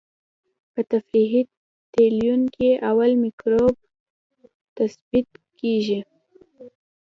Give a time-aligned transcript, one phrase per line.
[0.73, 1.41] په تفریقي
[1.93, 3.75] تلوین کې اول مکروب
[4.77, 5.99] تثبیت کیږي.